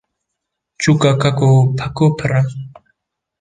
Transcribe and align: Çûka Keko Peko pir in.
Çûka 0.81 1.11
Keko 1.21 1.51
Peko 1.77 2.07
pir 2.17 2.31
in. 2.39 2.49